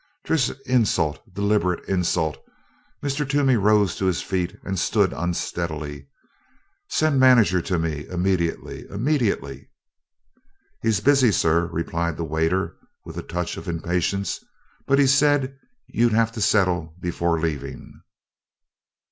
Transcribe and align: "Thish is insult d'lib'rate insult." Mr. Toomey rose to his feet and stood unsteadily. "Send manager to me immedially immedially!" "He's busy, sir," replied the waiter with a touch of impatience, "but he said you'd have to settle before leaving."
"Thish 0.25 0.49
is 0.49 0.59
insult 0.65 1.19
d'lib'rate 1.31 1.85
insult." 1.87 2.39
Mr. 3.03 3.29
Toomey 3.29 3.55
rose 3.55 3.95
to 3.97 4.05
his 4.05 4.19
feet 4.19 4.57
and 4.63 4.79
stood 4.79 5.13
unsteadily. 5.13 6.07
"Send 6.89 7.19
manager 7.19 7.61
to 7.61 7.77
me 7.77 8.07
immedially 8.07 8.87
immedially!" 8.89 9.69
"He's 10.81 11.01
busy, 11.01 11.31
sir," 11.31 11.67
replied 11.67 12.17
the 12.17 12.23
waiter 12.25 12.77
with 13.05 13.15
a 13.19 13.21
touch 13.21 13.57
of 13.57 13.67
impatience, 13.67 14.39
"but 14.87 14.97
he 14.97 15.05
said 15.05 15.55
you'd 15.85 16.13
have 16.13 16.31
to 16.31 16.41
settle 16.41 16.95
before 16.99 17.39
leaving." 17.39 17.93